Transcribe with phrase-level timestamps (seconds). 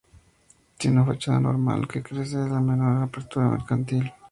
[0.79, 4.11] Tiene una fachada formal, que carece de la menor apertura mercantil.